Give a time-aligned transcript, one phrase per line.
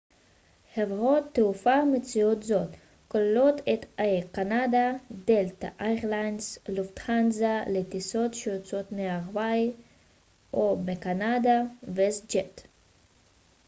[0.75, 2.69] חברות תעופה המציעות זאת
[3.07, 9.39] כוללות את אייר קנדה דלתא איירליינס לופטהנזה לטיסות שיוצאות מארה ב
[10.53, 12.61] או מקנדה ו-ווסט ג'ט